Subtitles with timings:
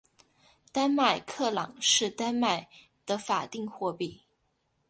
[0.71, 2.67] 丹麦克朗是丹麦
[3.05, 4.23] 的法定货币。